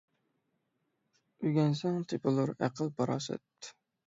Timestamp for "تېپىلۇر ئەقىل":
2.13-2.91